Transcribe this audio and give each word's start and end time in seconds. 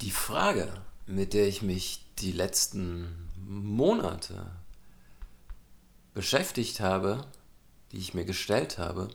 Die 0.00 0.10
Frage, 0.10 0.72
mit 1.06 1.34
der 1.34 1.46
ich 1.46 1.60
mich 1.60 2.06
die 2.20 2.32
letzten 2.32 3.28
Monate 3.36 4.50
beschäftigt 6.14 6.80
habe, 6.80 7.26
die 7.92 7.98
ich 7.98 8.14
mir 8.14 8.24
gestellt 8.24 8.78
habe, 8.78 9.10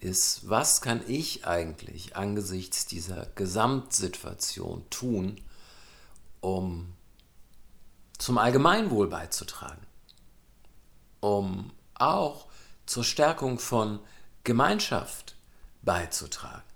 ist, 0.00 0.48
was 0.48 0.80
kann 0.80 1.02
ich 1.06 1.46
eigentlich 1.46 2.16
angesichts 2.16 2.84
dieser 2.86 3.26
Gesamtsituation 3.36 4.84
tun, 4.90 5.40
um 6.40 6.92
zum 8.18 8.38
Allgemeinwohl 8.38 9.08
beizutragen, 9.08 9.86
um 11.20 11.70
auch 11.94 12.48
zur 12.86 13.04
Stärkung 13.04 13.60
von 13.60 14.00
Gemeinschaft 14.42 15.36
beizutragen. 15.82 16.73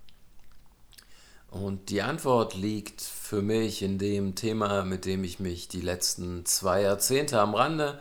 Und 1.51 1.89
die 1.89 2.03
Antwort 2.03 2.55
liegt 2.55 3.01
für 3.01 3.41
mich 3.41 3.83
in 3.83 3.99
dem 3.99 4.35
Thema, 4.35 4.85
mit 4.85 5.07
dem 5.07 5.25
ich 5.25 5.41
mich 5.41 5.69
die 5.69 5.81
letzten 5.81 6.45
zwei 6.45 6.83
Jahrzehnte 6.83 7.41
am 7.41 7.55
Rande 7.55 8.01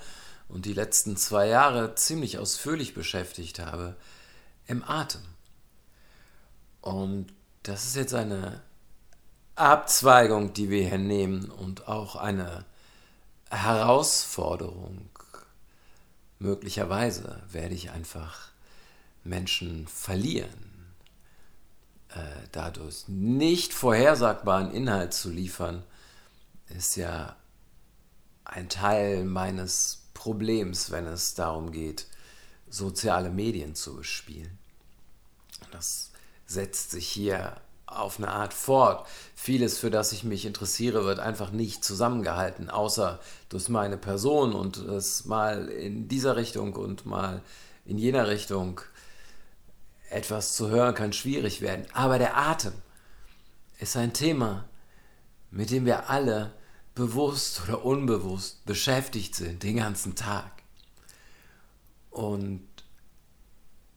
und 0.50 0.66
die 0.66 0.74
letzten 0.74 1.16
zwei 1.16 1.48
Jahre 1.48 1.96
ziemlich 1.96 2.40
ausführlich 2.40 2.94
beschäftigt 2.94 3.60
habe, 3.60 3.96
im 4.68 4.84
Atem. 4.84 5.22
Und 6.82 7.28
das 7.64 7.86
ist 7.86 7.96
jetzt 7.96 8.14
eine 8.14 8.62
Abzweigung, 9.56 10.54
die 10.54 10.70
wir 10.70 10.88
hier 10.88 10.98
nehmen 10.98 11.50
und 11.50 11.88
auch 11.88 12.16
eine 12.16 12.66
Herausforderung. 13.50 15.10
Möglicherweise 16.40 17.42
werde 17.50 17.74
ich 17.74 17.92
einfach 17.92 18.50
Menschen 19.24 19.88
verlieren, 19.88 20.77
dadurch 22.58 23.08
nicht 23.08 23.74
vorhersagbaren 23.74 24.72
Inhalt 24.72 25.14
zu 25.14 25.30
liefern, 25.30 25.84
ist 26.76 26.96
ja 26.96 27.36
ein 28.44 28.68
Teil 28.68 29.26
meines 29.26 30.08
Problems, 30.14 30.90
wenn 30.90 31.06
es 31.06 31.36
darum 31.36 31.72
geht, 31.72 32.08
soziale 32.70 33.30
Medien 33.30 33.76
zu 33.76 33.98
bespielen. 33.98 34.58
Das 35.72 36.12
setzt 36.48 36.92
sich 36.92 37.08
hier 37.08 37.58
auf 37.86 38.18
eine 38.18 38.30
Art 38.30 38.54
fort. 38.54 39.08
Vieles, 39.36 39.78
für 39.78 39.92
das 39.92 40.12
ich 40.12 40.24
mich 40.24 40.46
interessiere, 40.46 41.06
wird 41.06 41.20
einfach 41.20 41.52
nicht 41.52 41.84
zusammengehalten, 41.84 42.70
außer 42.70 43.20
durch 43.50 43.70
meine 43.70 43.98
Person 43.98 44.54
und 44.54 44.78
es 44.78 45.26
mal 45.26 45.70
in 45.70 46.08
dieser 46.08 46.36
Richtung 46.36 46.74
und 46.74 47.06
mal 47.06 47.42
in 47.86 47.98
jener 47.98 48.28
Richtung 48.28 48.82
etwas 50.10 50.56
zu 50.56 50.70
hören 50.70 50.96
kann 50.96 51.14
schwierig 51.14 51.62
werden. 51.62 51.86
Aber 51.94 52.18
der 52.18 52.38
Atem 52.38 52.74
ist 53.80 53.98
ein 53.98 54.14
Thema, 54.14 54.66
mit 55.52 55.72
dem 55.72 55.86
wir 55.86 56.10
alle 56.10 56.54
bewusst 56.96 57.62
oder 57.64 57.86
unbewusst 57.86 58.66
beschäftigt 58.66 59.36
sind 59.36 59.64
den 59.64 59.78
ganzen 59.78 60.16
Tag. 60.16 60.52
Und 62.10 62.68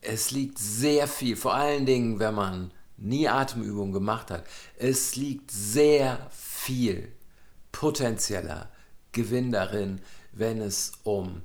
es 0.03 0.31
liegt 0.31 0.58
sehr 0.58 1.08
viel, 1.08 1.36
vor 1.36 1.55
allen 1.55 1.86
Dingen, 1.86 2.19
wenn 2.19 2.34
man 2.34 2.72
nie 2.97 3.28
Atemübungen 3.28 3.92
gemacht 3.92 4.31
hat, 4.31 4.44
es 4.77 5.16
liegt 5.16 5.50
sehr 5.50 6.28
viel 6.31 7.11
potenzieller 7.72 8.69
Gewinn 9.12 9.50
darin, 9.50 10.00
wenn 10.33 10.61
es 10.61 10.92
um 11.03 11.42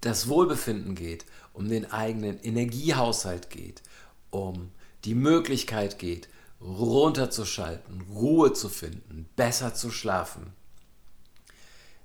das 0.00 0.28
Wohlbefinden 0.28 0.94
geht, 0.94 1.26
um 1.56 1.68
den 1.68 1.90
eigenen 1.90 2.38
Energiehaushalt 2.40 3.48
geht, 3.48 3.82
um 4.30 4.70
die 5.04 5.14
Möglichkeit 5.14 5.98
geht, 5.98 6.28
runterzuschalten, 6.60 8.02
Ruhe 8.02 8.52
zu 8.52 8.68
finden, 8.68 9.26
besser 9.36 9.74
zu 9.74 9.90
schlafen, 9.90 10.52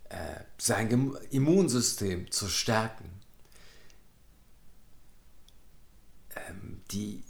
äh, 0.09 0.15
sein 0.57 1.15
Immunsystem 1.31 2.31
zu 2.31 2.47
stärken. 2.47 3.09
Ähm, 6.35 6.81
die 6.91 7.23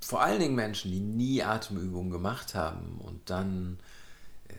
vor 0.00 0.22
allen 0.22 0.40
Dingen 0.40 0.56
Menschen, 0.56 0.90
die 0.90 1.00
nie 1.00 1.44
Atemübungen 1.44 2.10
gemacht 2.10 2.56
haben 2.56 2.98
und 2.98 3.30
dann 3.30 3.78
äh, 4.48 4.54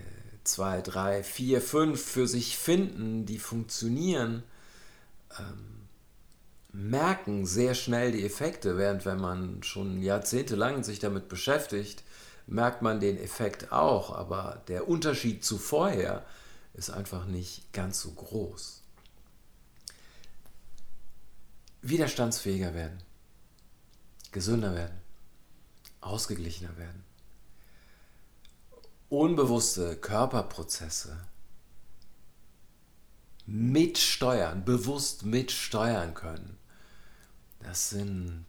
zwei, 0.45 0.81
drei, 0.81 1.23
vier, 1.23 1.61
fünf 1.61 2.01
für 2.01 2.27
sich 2.29 2.57
finden, 2.57 3.25
die 3.25 3.39
funktionieren, 3.39 4.43
ähm, 5.37 5.80
merken 6.73 7.45
sehr 7.45 7.75
schnell 7.75 8.11
die 8.11 8.25
Effekte, 8.25 8.77
während 8.77 9.05
wenn 9.05 9.19
man 9.19 9.63
schon 9.63 10.01
jahrzehntelang 10.01 10.83
sich 10.83 10.99
damit 10.99 11.27
beschäftigt, 11.27 12.03
merkt 12.47 12.81
man 12.81 12.99
den 12.99 13.17
Effekt 13.17 13.71
auch, 13.71 14.15
aber 14.15 14.63
der 14.67 14.87
Unterschied 14.87 15.43
zu 15.43 15.57
vorher 15.57 16.25
ist 16.73 16.89
einfach 16.89 17.25
nicht 17.25 17.71
ganz 17.73 18.01
so 18.01 18.11
groß. 18.11 18.81
Widerstandsfähiger 21.81 22.73
werden, 22.73 23.01
gesünder 24.31 24.75
werden, 24.75 25.01
ausgeglichener 25.99 26.77
werden, 26.77 27.03
unbewusste 29.09 29.97
Körperprozesse 29.97 31.17
mitsteuern, 33.45 34.63
bewusst 34.63 35.25
mitsteuern 35.25 36.13
können. 36.13 36.60
Das 37.63 37.89
sind 37.89 38.45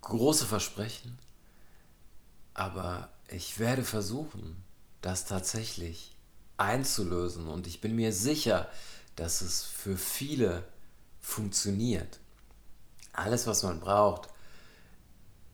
große 0.00 0.46
Versprechen, 0.46 1.18
aber 2.52 3.08
ich 3.28 3.58
werde 3.58 3.84
versuchen, 3.84 4.62
das 5.00 5.24
tatsächlich 5.26 6.16
einzulösen 6.56 7.48
und 7.48 7.66
ich 7.66 7.80
bin 7.80 7.96
mir 7.96 8.12
sicher, 8.12 8.68
dass 9.16 9.40
es 9.40 9.62
für 9.62 9.96
viele 9.96 10.64
funktioniert. 11.20 12.20
Alles, 13.12 13.46
was 13.46 13.62
man 13.62 13.80
braucht, 13.80 14.28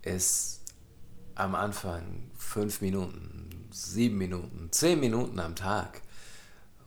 ist 0.03 0.61
am 1.34 1.55
Anfang 1.55 2.31
fünf 2.37 2.81
Minuten, 2.81 3.69
sieben 3.71 4.19
Minuten, 4.19 4.69
zehn 4.72 4.99
Minuten 4.99 5.39
am 5.39 5.57
Tag. 5.57 6.01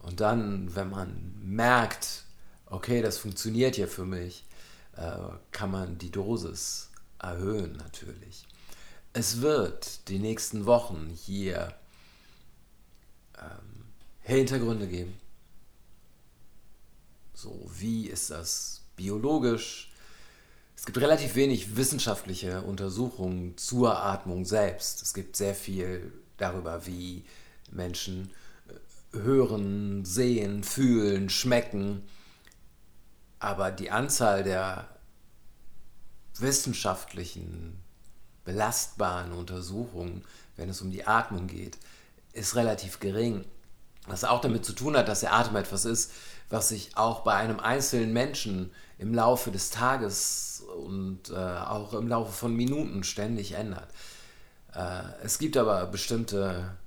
Und 0.02 0.20
dann, 0.20 0.76
wenn 0.76 0.90
man 0.90 1.34
merkt, 1.42 2.24
okay, 2.66 3.02
das 3.02 3.18
funktioniert 3.18 3.78
ja 3.78 3.88
für 3.88 4.06
mich, 4.06 4.46
kann 5.52 5.72
man 5.72 5.98
die 5.98 6.12
Dosis 6.12 6.90
erhöhen 7.20 7.74
natürlich. 7.74 8.46
Es 9.14 9.42
wird 9.42 10.08
die 10.10 10.20
nächsten 10.20 10.66
Wochen 10.66 11.10
hier 11.16 11.74
ähm, 13.40 13.86
Hintergründe 14.22 14.88
geben. 14.88 15.14
So, 17.34 17.70
wie 17.78 18.08
ist 18.08 18.32
das 18.32 18.82
biologisch? 18.96 19.92
Es 20.76 20.86
gibt 20.86 20.98
relativ 20.98 21.36
wenig 21.36 21.76
wissenschaftliche 21.76 22.62
Untersuchungen 22.62 23.58
zur 23.58 24.04
Atmung 24.04 24.46
selbst. 24.46 25.02
Es 25.02 25.14
gibt 25.14 25.36
sehr 25.36 25.56
viel 25.56 26.12
darüber, 26.38 26.86
wie 26.86 27.24
Menschen 27.72 28.32
äh, 28.68 29.18
hören, 29.18 30.06
sehen, 30.06 30.64
fühlen, 30.64 31.30
schmecken. 31.30 32.04
Aber 33.44 33.72
die 33.72 33.92
Anzahl 33.92 34.42
der 34.42 34.88
wissenschaftlichen, 36.38 37.78
belastbaren 38.46 39.34
Untersuchungen, 39.34 40.24
wenn 40.56 40.70
es 40.70 40.82
um 40.82 40.92
die 40.92 41.06
Atmung 41.06 41.48
geht, 41.48 41.78
ist 42.32 42.56
relativ 42.56 43.02
gering. 43.02 43.44
Was 44.08 44.24
auch 44.24 44.40
damit 44.40 44.64
zu 44.64 44.72
tun 44.72 44.96
hat, 44.96 45.10
dass 45.10 45.20
der 45.20 45.34
Atem 45.34 45.58
etwas 45.58 45.84
ist, 45.84 46.14
was 46.50 46.70
sich 46.70 46.96
auch 46.96 47.26
bei 47.26 47.34
einem 47.34 47.60
einzelnen 47.60 48.14
Menschen 48.14 48.72
im 48.98 49.14
Laufe 49.14 49.52
des 49.52 49.72
Tages 49.72 50.64
und 50.78 51.30
äh, 51.30 51.36
auch 51.36 51.94
im 51.96 52.08
Laufe 52.08 52.32
von 52.32 52.56
Minuten 52.56 53.04
ständig 53.04 53.56
ändert. 53.56 53.90
Äh, 54.74 55.02
es 55.22 55.38
gibt 55.38 55.58
aber 55.58 55.86
bestimmte 55.88 56.78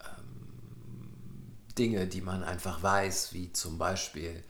ähm, 0.00 1.56
Dinge, 1.76 2.06
die 2.06 2.20
man 2.20 2.44
einfach 2.44 2.80
weiß, 2.80 3.32
wie 3.32 3.52
zum 3.52 3.76
Beispiel, 3.76 4.44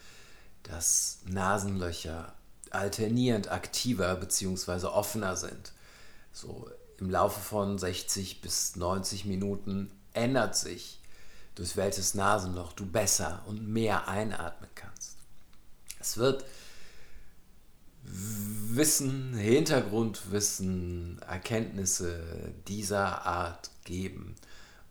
dass 0.65 1.21
Nasenlöcher 1.27 2.35
alternierend 2.71 3.51
aktiver 3.51 4.15
bzw. 4.17 4.87
offener 4.87 5.37
sind. 5.37 5.73
So 6.33 6.69
im 6.99 7.11
Laufe 7.11 7.41
von 7.41 7.79
60 7.79 8.41
bis 8.41 8.77
90 8.77 9.25
Minuten 9.25 9.91
ändert 10.13 10.57
sich 10.57 11.01
durch 11.55 11.77
welches 11.77 12.15
Nasenloch 12.15 12.73
du 12.73 12.85
besser 12.87 13.43
und 13.47 13.69
mehr 13.69 14.09
einatmen 14.09 14.71
kannst. 14.75 15.17
Es 16.01 16.17
wird 16.17 16.45
Wissen, 18.03 19.35
Hintergrundwissen, 19.35 21.23
Erkenntnisse 21.23 22.21
dieser 22.69 23.25
Art 23.25 23.71
geben. 23.85 24.35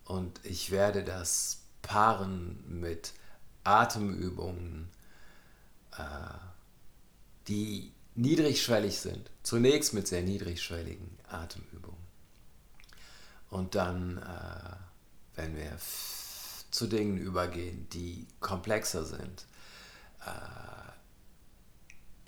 Und 0.04 0.40
ich 0.42 0.70
werde 0.70 1.04
das 1.04 1.58
paaren 1.82 2.64
mit 2.66 3.12
Atemübungen, 3.62 4.88
die 7.48 7.92
niedrigschwellig 8.14 8.98
sind. 8.98 9.30
Zunächst 9.42 9.94
mit 9.94 10.08
sehr 10.08 10.22
niedrigschwelligen 10.22 11.18
Atemübungen. 11.28 12.04
Und 13.50 13.74
dann 13.74 14.18
äh, 14.18 14.76
wenn 15.36 15.56
wir 15.56 15.76
zu 16.70 16.86
Dingen 16.86 17.18
übergehen, 17.18 17.88
die 17.92 18.26
komplexer 18.40 19.04
sind. 19.04 19.46
Äh, 20.24 20.30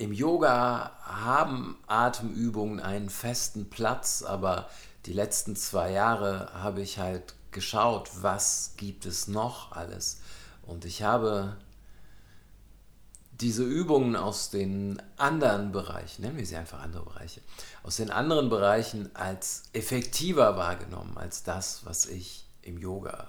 Im 0.02 0.12
Yoga 0.12 0.92
haben 1.02 1.78
Atemübungen 1.86 2.80
einen 2.80 3.10
festen 3.10 3.70
Platz, 3.70 4.22
aber 4.22 4.68
die 5.06 5.12
letzten 5.12 5.56
zwei 5.56 5.92
Jahre 5.92 6.52
habe 6.54 6.82
ich 6.82 6.98
halt 6.98 7.34
geschaut, 7.50 8.10
was 8.20 8.74
gibt 8.76 9.06
es 9.06 9.28
noch 9.28 9.72
alles. 9.72 10.20
Und 10.62 10.84
ich 10.84 11.02
habe 11.02 11.56
diese 13.40 13.64
Übungen 13.64 14.16
aus 14.16 14.50
den 14.50 15.00
anderen 15.16 15.72
Bereichen, 15.72 16.22
nennen 16.22 16.38
wir 16.38 16.46
sie 16.46 16.56
einfach 16.56 16.80
andere 16.80 17.04
Bereiche, 17.04 17.42
aus 17.82 17.96
den 17.96 18.10
anderen 18.10 18.48
Bereichen 18.48 19.14
als 19.14 19.64
effektiver 19.72 20.56
wahrgenommen 20.56 21.18
als 21.18 21.42
das, 21.42 21.84
was 21.84 22.06
ich 22.06 22.46
im 22.62 22.78
Yoga 22.78 23.28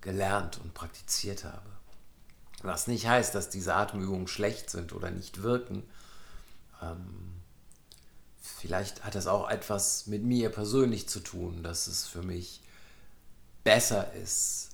gelernt 0.00 0.60
und 0.62 0.74
praktiziert 0.74 1.44
habe. 1.44 1.70
Was 2.62 2.86
nicht 2.86 3.08
heißt, 3.08 3.34
dass 3.34 3.50
diese 3.50 3.74
Atemübungen 3.74 4.28
schlecht 4.28 4.70
sind 4.70 4.92
oder 4.92 5.10
nicht 5.10 5.42
wirken. 5.42 5.82
Ähm, 6.80 7.42
vielleicht 8.40 9.04
hat 9.04 9.14
das 9.14 9.26
auch 9.26 9.50
etwas 9.50 10.06
mit 10.06 10.22
mir 10.22 10.50
persönlich 10.50 11.08
zu 11.08 11.20
tun, 11.20 11.62
dass 11.62 11.88
es 11.88 12.06
für 12.06 12.22
mich 12.22 12.62
besser 13.64 14.12
ist, 14.14 14.70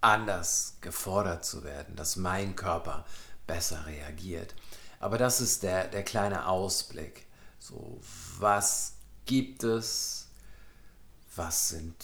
anders 0.00 0.76
gefordert 0.80 1.44
zu 1.44 1.64
werden, 1.64 1.96
dass 1.96 2.16
mein 2.16 2.54
Körper 2.54 3.04
besser 3.46 3.86
reagiert. 3.86 4.54
Aber 5.00 5.18
das 5.18 5.40
ist 5.40 5.62
der, 5.62 5.88
der 5.88 6.02
kleine 6.02 6.48
Ausblick. 6.48 7.26
So, 7.58 8.00
was 8.38 8.94
gibt 9.24 9.64
es? 9.64 10.28
Was 11.34 11.68
sind 11.68 11.94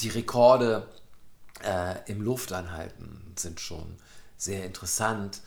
die 0.00 0.08
Rekorde 0.08 0.88
äh, 1.62 2.10
im 2.10 2.20
Luftanhalten 2.20 3.32
sind 3.36 3.60
schon 3.60 3.96
sehr 4.36 4.64
interessant, 4.64 5.40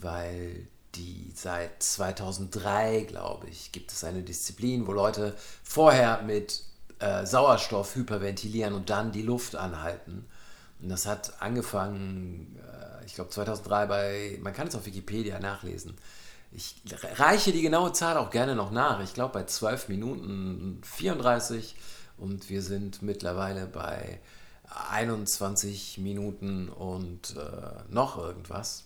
weil 0.00 0.68
die 0.94 1.32
seit 1.34 1.82
2003, 1.82 3.02
glaube 3.02 3.48
ich, 3.48 3.72
gibt 3.72 3.92
es 3.92 4.02
eine 4.04 4.22
Disziplin, 4.22 4.86
wo 4.86 4.92
Leute 4.92 5.36
vorher 5.62 6.22
mit 6.22 6.62
äh, 6.98 7.24
Sauerstoff 7.24 7.94
hyperventilieren 7.94 8.74
und 8.74 8.90
dann 8.90 9.12
die 9.12 9.22
Luft 9.22 9.54
anhalten. 9.56 10.26
Und 10.82 10.88
das 10.88 11.06
hat 11.06 11.40
angefangen, 11.40 12.58
äh, 12.58 13.04
ich 13.04 13.14
glaube 13.14 13.30
2003 13.30 13.86
bei, 13.86 14.38
man 14.42 14.52
kann 14.52 14.68
es 14.68 14.74
auf 14.74 14.86
Wikipedia 14.86 15.38
nachlesen. 15.38 15.96
Ich 16.52 16.82
reiche 17.16 17.52
die 17.52 17.62
genaue 17.62 17.92
Zahl 17.92 18.16
auch 18.16 18.30
gerne 18.30 18.56
noch 18.56 18.72
nach. 18.72 19.00
Ich 19.00 19.14
glaube 19.14 19.34
bei 19.34 19.44
12 19.44 19.88
Minuten 19.88 20.80
34 20.84 21.76
und 22.16 22.50
wir 22.50 22.62
sind 22.62 23.02
mittlerweile 23.02 23.66
bei 23.66 24.20
21 24.90 25.98
Minuten 25.98 26.68
und 26.68 27.36
äh, 27.36 27.92
noch 27.92 28.18
irgendwas. 28.18 28.84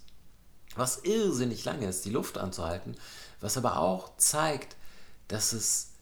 Was 0.76 1.04
irrsinnig 1.04 1.64
lange 1.64 1.86
ist, 1.86 2.04
die 2.04 2.10
Luft 2.10 2.36
anzuhalten, 2.36 2.96
was 3.40 3.56
aber 3.56 3.78
auch 3.78 4.16
zeigt, 4.16 4.76
dass 5.28 5.52
es 5.52 5.92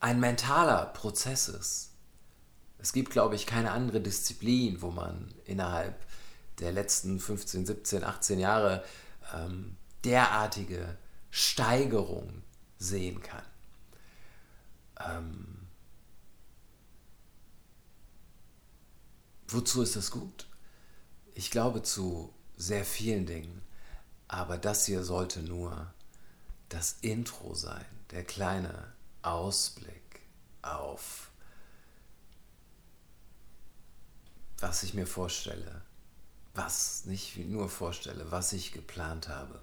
ein 0.00 0.20
mentaler 0.20 0.86
Prozess 0.86 1.48
ist. 1.48 1.90
Es 2.86 2.92
gibt, 2.92 3.10
glaube 3.10 3.34
ich, 3.34 3.46
keine 3.46 3.72
andere 3.72 4.00
Disziplin, 4.00 4.80
wo 4.80 4.92
man 4.92 5.34
innerhalb 5.44 6.06
der 6.60 6.70
letzten 6.70 7.18
15, 7.18 7.66
17, 7.66 8.04
18 8.04 8.38
Jahre 8.38 8.84
ähm, 9.34 9.76
derartige 10.04 10.96
Steigerung 11.28 12.44
sehen 12.78 13.20
kann. 13.22 13.42
Ähm, 15.04 15.66
wozu 19.48 19.82
ist 19.82 19.96
das 19.96 20.12
gut? 20.12 20.46
Ich 21.34 21.50
glaube 21.50 21.82
zu 21.82 22.32
sehr 22.56 22.84
vielen 22.84 23.26
Dingen, 23.26 23.62
aber 24.28 24.58
das 24.58 24.86
hier 24.86 25.02
sollte 25.02 25.42
nur 25.42 25.92
das 26.68 26.98
Intro 27.00 27.52
sein, 27.52 27.84
der 28.12 28.22
kleine 28.22 28.94
Ausblick 29.22 30.20
auf 30.62 31.32
was 34.60 34.82
ich 34.82 34.94
mir 34.94 35.06
vorstelle, 35.06 35.82
was 36.54 37.04
nicht 37.04 37.36
nur 37.36 37.68
vorstelle, 37.68 38.30
was 38.30 38.52
ich 38.52 38.72
geplant 38.72 39.28
habe, 39.28 39.60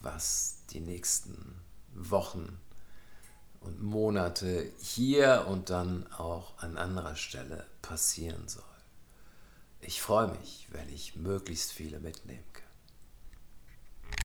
was 0.00 0.58
die 0.70 0.80
nächsten 0.80 1.60
Wochen 1.94 2.58
und 3.60 3.82
Monate 3.82 4.72
hier 4.80 5.46
und 5.48 5.70
dann 5.70 6.10
auch 6.12 6.58
an 6.58 6.76
anderer 6.76 7.16
Stelle 7.16 7.66
passieren 7.82 8.48
soll. 8.48 8.64
Ich 9.80 10.00
freue 10.02 10.28
mich, 10.28 10.68
wenn 10.70 10.88
ich 10.88 11.16
möglichst 11.16 11.72
viele 11.72 12.00
mitnehmen 12.00 12.44
kann. 12.52 12.69